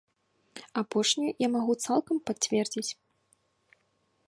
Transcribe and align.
Апошняе 0.81 1.31
я 1.45 1.49
магу 1.57 1.73
цалкам 1.87 2.17
пацвердзіць. 2.29 2.89